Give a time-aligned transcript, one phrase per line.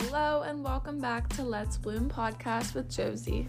[0.00, 3.48] hello, and welcome back to Let's Bloom podcast with Josie.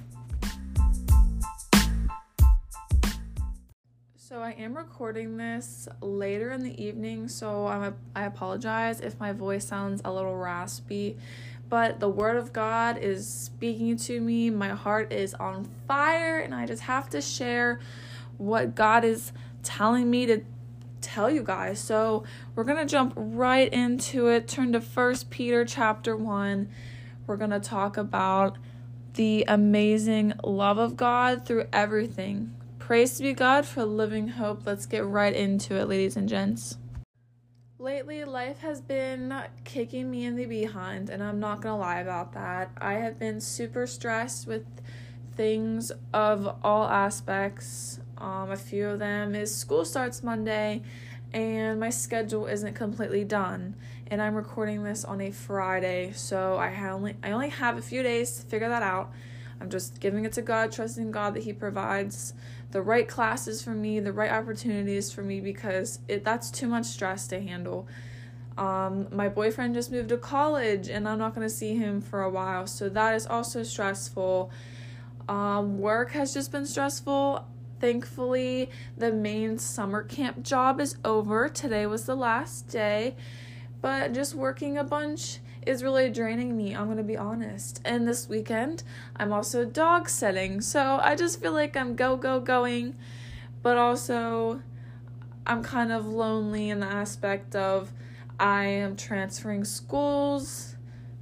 [4.16, 9.66] So, I am recording this later in the evening, so I'm apologize if my voice
[9.66, 11.18] sounds a little raspy,
[11.68, 14.50] but the Word of God is speaking to me.
[14.50, 17.80] My heart is on fire, and I just have to share
[18.38, 20.42] what God is telling me to
[21.02, 21.80] tell you guys.
[21.80, 22.24] So
[22.56, 24.48] we're gonna jump right into it.
[24.48, 26.70] Turn to First Peter chapter one.
[27.28, 28.58] We're gonna talk about
[29.14, 32.56] the amazing love of God through everything.
[32.78, 34.66] Praise be God for living hope.
[34.66, 36.78] Let's get right into it, ladies and gents.
[37.78, 42.34] Lately, life has been kicking me in the behind, and I'm not gonna lie about
[42.34, 42.72] that.
[42.78, 44.66] I have been super stressed with
[45.36, 48.00] things of all aspects.
[48.20, 50.82] Um, a few of them is school starts Monday,
[51.34, 53.76] and my schedule isn't completely done.
[54.08, 58.04] And I'm recording this on a Friday, so I only I only have a few
[58.04, 59.12] days to figure that out.
[59.62, 62.34] I'm just giving it to God, trusting God that He provides
[62.72, 66.86] the right classes for me, the right opportunities for me, because it that's too much
[66.86, 67.88] stress to handle.
[68.58, 72.24] Um, my boyfriend just moved to college, and I'm not going to see him for
[72.24, 74.52] a while, so that is also stressful.
[75.30, 77.46] Um, work has just been stressful.
[77.80, 81.48] Thankfully, the main summer camp job is over.
[81.48, 83.16] Today was the last day,
[83.82, 87.82] but just working a bunch is really draining me, I'm to be honest.
[87.86, 88.84] And this weekend,
[89.16, 90.62] I'm also dog sitting.
[90.62, 92.96] So I just feel like I'm go, go, going,
[93.62, 94.62] but also
[95.46, 97.92] I'm kind of lonely in the aspect of
[98.40, 100.76] I am transferring schools,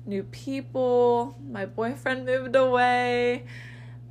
[0.06, 3.46] new people, my boyfriend moved away,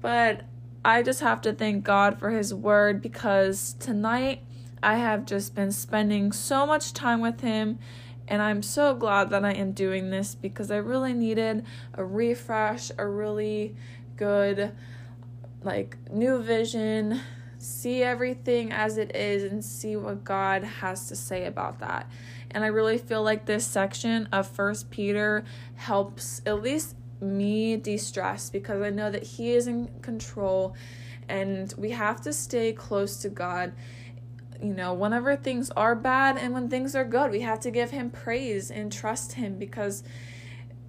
[0.00, 0.42] but
[0.86, 4.42] I just have to thank God for His word because tonight
[4.84, 7.80] I have just been spending so much time with Him.
[8.28, 12.92] And I'm so glad that I am doing this because I really needed a refresh,
[12.96, 13.74] a really
[14.16, 14.70] good,
[15.64, 17.20] like, new vision,
[17.58, 22.08] see everything as it is, and see what God has to say about that.
[22.52, 25.44] And I really feel like this section of First Peter
[25.74, 30.74] helps, at least me de stress because I know that He is in control
[31.28, 33.72] and we have to stay close to God.
[34.62, 37.90] You know, whenever things are bad and when things are good, we have to give
[37.90, 40.02] Him praise and trust Him because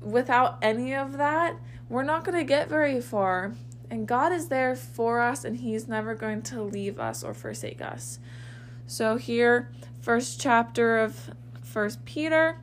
[0.01, 1.57] without any of that,
[1.89, 3.53] we're not going to get very far.
[3.89, 7.81] And God is there for us and He's never going to leave us or forsake
[7.81, 8.19] us.
[8.85, 9.69] So, here,
[10.01, 12.57] first chapter of First Peter,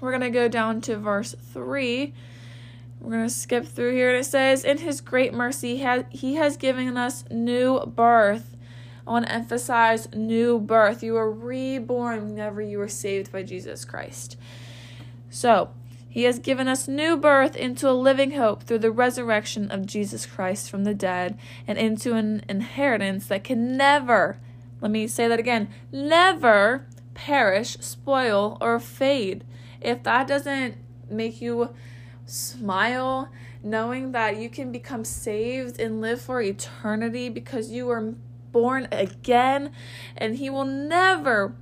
[0.00, 2.12] we're going to go down to verse 3
[3.00, 4.10] we're going to skip through here.
[4.10, 8.56] And it says, In his great mercy, he has, he has given us new birth.
[9.06, 11.02] I want to emphasize new birth.
[11.02, 14.36] You were reborn whenever you were saved by Jesus Christ.
[15.30, 15.70] So,
[16.08, 20.26] he has given us new birth into a living hope through the resurrection of Jesus
[20.26, 24.38] Christ from the dead and into an inheritance that can never,
[24.80, 26.84] let me say that again, never
[27.14, 29.44] perish, spoil, or fade.
[29.80, 30.76] If that doesn't
[31.08, 31.70] make you
[32.30, 33.28] smile
[33.62, 38.14] knowing that you can become saved and live for eternity because you were
[38.52, 39.70] born again
[40.16, 41.54] and he will never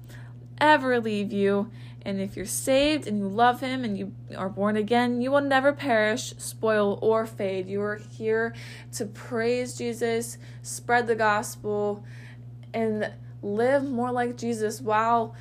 [0.60, 1.70] ever leave you.
[2.02, 5.40] And if you're saved and you love him and you are born again you will
[5.40, 7.66] never perish spoil or fade.
[7.66, 8.54] You are here
[8.92, 12.04] to praise jesus spread the gospel
[12.72, 13.12] and
[13.42, 15.34] live more like jesus while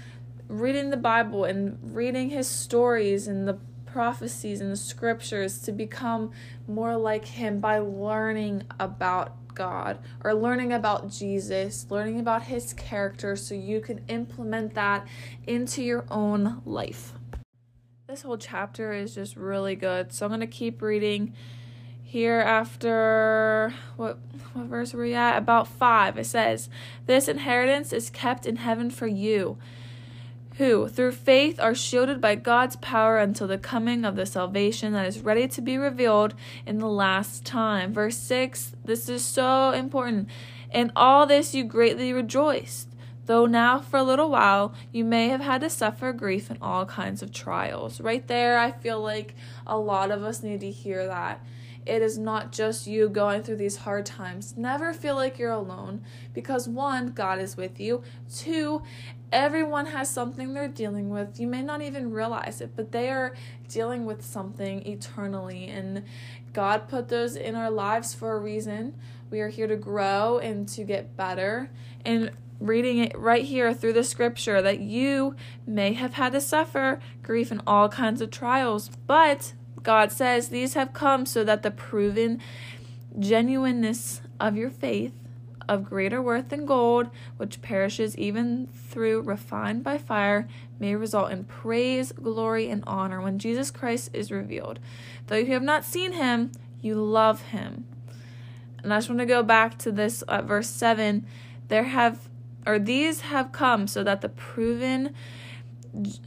[0.48, 3.58] reading the bible and reading his stories and the
[3.98, 6.32] prophecies and the scriptures to become
[6.68, 13.36] more like Him by learning about God or learning about Jesus, learning about His character
[13.36, 15.08] so you can implement that
[15.48, 17.14] into your own life.
[18.06, 20.14] This whole chapter is just really good.
[20.14, 21.34] So I'm going to keep reading
[22.04, 24.20] here after what
[24.54, 26.70] what verse were we at about 5 it says
[27.06, 29.58] this inheritance is kept in heaven for you
[30.58, 35.06] who, through faith, are shielded by God's power until the coming of the salvation that
[35.06, 36.34] is ready to be revealed
[36.66, 37.94] in the last time.
[37.94, 40.28] Verse 6, this is so important.
[40.72, 42.90] In all this you greatly rejoiced,
[43.28, 46.86] though now for a little while you may have had to suffer grief in all
[46.86, 48.02] kinds of trials.
[48.02, 49.36] Right there, I feel like
[49.68, 51.40] a lot of us need to hear that
[51.88, 54.56] it is not just you going through these hard times.
[54.58, 58.04] Never feel like you're alone because one, God is with you.
[58.34, 58.82] Two,
[59.32, 61.40] everyone has something they're dealing with.
[61.40, 63.34] You may not even realize it, but they are
[63.68, 65.66] dealing with something eternally.
[65.66, 66.04] And
[66.54, 68.96] God put those in our lives for a reason.
[69.30, 71.70] We are here to grow and to get better.
[72.06, 75.36] And reading it right here through the scripture that you
[75.66, 79.54] may have had to suffer grief and all kinds of trials, but
[79.84, 82.42] God says, These have come so that the proven
[83.18, 85.14] genuineness of your faith,
[85.68, 90.48] of greater worth than gold, which perishes even through refined by fire,
[90.80, 94.80] may result in praise, glory, and honor when Jesus Christ is revealed.
[95.28, 97.86] Though you have not seen him, you love him.
[98.84, 101.26] And I just want to go back to this at verse 7.
[101.68, 102.30] There have,
[102.66, 105.14] or these have come so that the proven,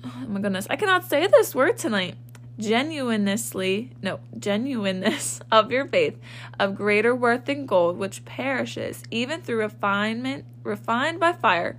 [0.05, 2.17] oh my goodness, I cannot say this word tonight
[2.61, 6.19] genuinely, no, genuineness of your faith
[6.59, 11.77] of greater worth than gold, which perishes even through refinement, refined by fire,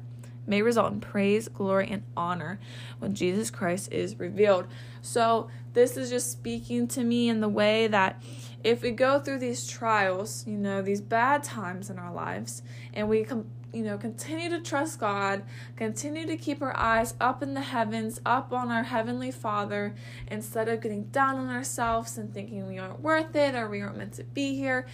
[0.48, 2.60] may result in praise, glory, and honor
[3.00, 4.68] when Jesus Christ is revealed.
[5.02, 8.22] So, this is just speaking to me in the way that
[8.64, 12.62] if we go through these trials, you know, these bad times in our lives,
[12.94, 15.44] and we come you know, continue to trust God,
[15.76, 19.96] continue to keep our eyes up in the heavens, up on our Heavenly Father,
[20.28, 23.98] instead of getting down on ourselves and thinking we aren't worth it or we aren't
[23.98, 24.86] meant to be here.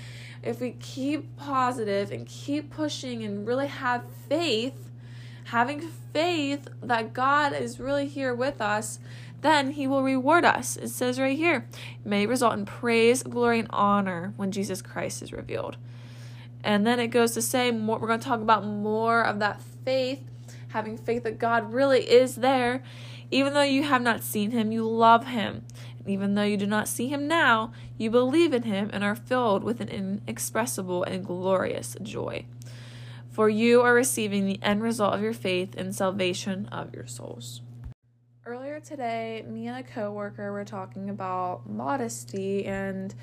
[0.44, 4.92] If we keep positive and keep pushing and really have faith,
[5.46, 5.82] having
[6.14, 9.00] faith that God is really here with us,
[9.42, 10.78] then he will reward us.
[10.78, 11.68] It says right here,
[12.04, 15.78] may result in praise, glory, and honor when Jesus Christ is revealed.
[16.64, 19.62] And then it goes to say more, we're going to talk about more of that
[19.86, 20.24] faith,
[20.70, 22.84] having faith that God really is there.
[23.30, 25.66] Even though you have not seen him, you love him.
[26.00, 29.16] And even though you do not see him now, you believe in him and are
[29.16, 32.46] filled with an inexpressible and glorious joy.
[33.30, 37.62] For you are receiving the end result of your faith and salvation of your souls.
[38.48, 43.14] Earlier today, me and a coworker were talking about modesty and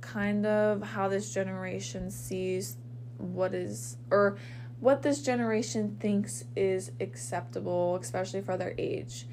[0.00, 2.76] kind of how this generation sees
[3.18, 4.36] what is or
[4.80, 9.28] what this generation thinks is acceptable, especially for their age.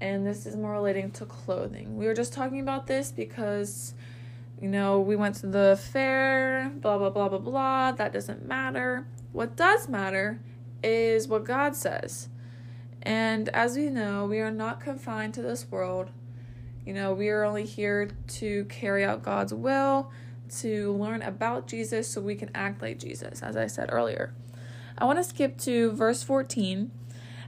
[0.00, 1.98] And this is more relating to clothing.
[1.98, 3.92] We were just talking about this because,
[4.58, 7.92] you know, we went to the fair, blah, blah, blah, blah, blah.
[7.92, 9.06] That doesn't matter.
[9.32, 10.40] What does matter
[10.82, 12.30] is what God says.
[13.08, 16.10] And as we know, we are not confined to this world.
[16.84, 20.12] You know, we are only here to carry out God's will,
[20.58, 24.34] to learn about Jesus so we can act like Jesus, as I said earlier.
[24.98, 26.90] I want to skip to verse 14.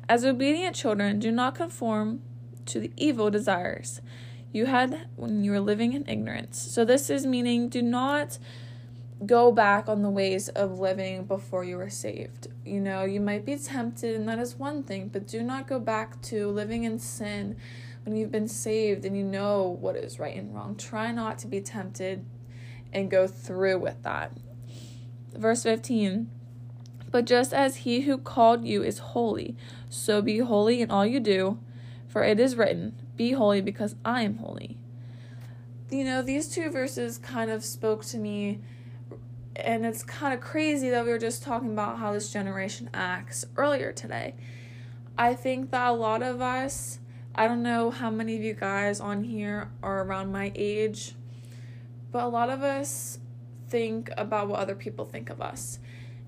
[0.08, 2.22] As obedient children, do not conform
[2.64, 4.00] to the evil desires
[4.52, 6.58] you had when you were living in ignorance.
[6.58, 8.38] So, this is meaning do not
[9.26, 12.48] go back on the ways of living before you were saved.
[12.64, 15.78] You know, you might be tempted, and that is one thing, but do not go
[15.78, 17.56] back to living in sin
[18.04, 20.74] when you've been saved and you know what is right and wrong.
[20.76, 22.24] Try not to be tempted
[22.92, 24.32] and go through with that.
[25.34, 26.30] Verse 15
[27.10, 29.54] But just as he who called you is holy,
[29.88, 31.58] so be holy in all you do,
[32.08, 34.78] for it is written, Be holy because I am holy.
[35.90, 38.60] You know, these two verses kind of spoke to me,
[39.56, 43.44] and it's kind of crazy that we were just talking about how this generation acts
[43.56, 44.34] earlier today.
[45.18, 46.98] I think that a lot of us,
[47.34, 51.14] I don't know how many of you guys on here are around my age,
[52.10, 53.18] but a lot of us
[53.68, 55.78] think about what other people think of us.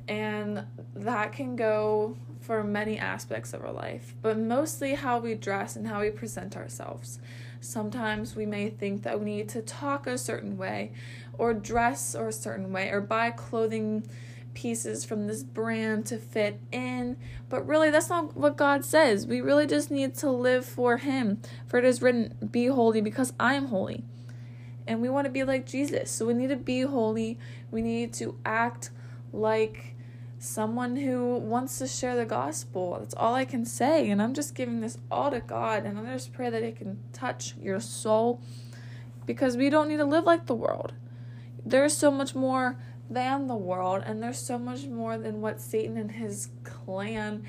[0.09, 0.65] And
[0.95, 5.87] that can go for many aspects of our life, but mostly how we dress and
[5.87, 7.19] how we present ourselves.
[7.61, 10.93] Sometimes we may think that we need to talk a certain way,
[11.39, 14.07] or dress or a certain way, or buy clothing
[14.55, 17.17] pieces from this brand to fit in.
[17.49, 19.27] But really, that's not what God says.
[19.27, 21.41] We really just need to live for Him.
[21.67, 24.05] For it is written, Be holy because I am holy
[24.87, 26.11] and we want to be like Jesus.
[26.11, 27.39] So we need to be holy.
[27.71, 28.91] We need to act
[29.33, 29.95] like
[30.43, 32.97] someone who wants to share the gospel.
[32.99, 34.11] That's all I can say.
[34.11, 35.85] And I'm just giving this all to God.
[35.85, 38.43] And I just pray that it can touch your soul
[39.25, 40.95] because we don't need to live like the world.
[41.65, 42.77] There's so much more
[43.09, 47.45] than the world, and there's so much more than what Satan and his clan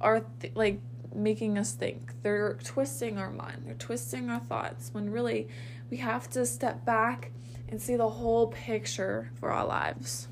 [0.00, 0.80] are th- like
[1.14, 2.12] making us think.
[2.22, 5.46] They're twisting our mind, they're twisting our thoughts when really
[5.90, 7.30] we have to step back
[7.68, 10.28] and see the whole picture for our lives.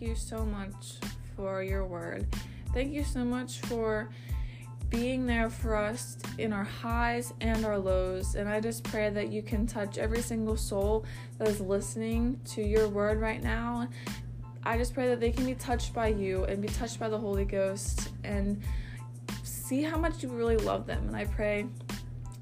[0.00, 0.94] You so much
[1.36, 2.26] for your word.
[2.72, 4.08] Thank you so much for
[4.90, 8.34] being there for us in our highs and our lows.
[8.34, 11.04] And I just pray that you can touch every single soul
[11.38, 13.88] that is listening to your word right now
[14.68, 17.18] I just pray that they can be touched by you and be touched by the
[17.18, 18.62] Holy Ghost and
[19.42, 21.06] see how much you really love them.
[21.06, 21.66] And I pray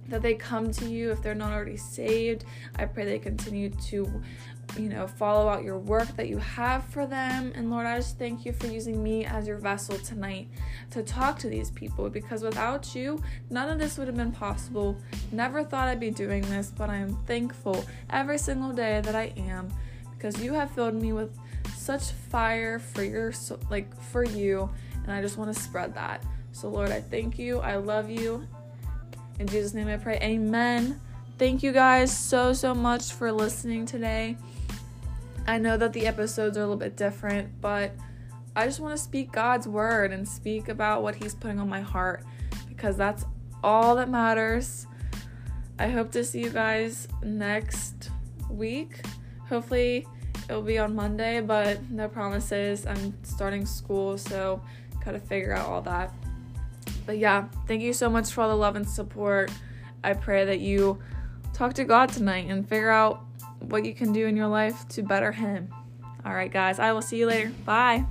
[0.08, 2.44] that they come to you if they're not already saved.
[2.80, 4.22] I pray they continue to
[4.78, 7.52] you know, follow out your work that you have for them.
[7.54, 10.48] And Lord, I just thank you for using me as your vessel tonight
[10.90, 14.96] to talk to these people because without you, none of this would have been possible.
[15.32, 19.32] Never thought I'd be doing this, but I am thankful every single day that I
[19.36, 19.72] am
[20.16, 21.36] because you have filled me with
[21.74, 23.32] such fire for your
[23.70, 24.68] like for you
[25.04, 26.22] and I just want to spread that.
[26.52, 27.60] So Lord, I thank you.
[27.60, 28.46] I love you.
[29.38, 30.18] In Jesus name I pray.
[30.22, 31.00] Amen.
[31.38, 34.36] Thank you guys so so much for listening today.
[35.46, 37.92] I know that the episodes are a little bit different, but
[38.56, 41.80] I just want to speak God's word and speak about what He's putting on my
[41.80, 42.24] heart
[42.68, 43.24] because that's
[43.62, 44.86] all that matters.
[45.78, 48.10] I hope to see you guys next
[48.50, 49.00] week.
[49.48, 50.06] Hopefully,
[50.48, 52.86] it'll be on Monday, but no promises.
[52.86, 54.60] I'm starting school, so
[55.04, 56.12] gotta figure out all that.
[57.04, 59.50] But yeah, thank you so much for all the love and support.
[60.02, 60.98] I pray that you
[61.52, 63.25] talk to God tonight and figure out
[63.60, 65.72] what you can do in your life to better Him.
[66.24, 67.52] All right, guys, I will see you later.
[67.64, 68.04] Bye.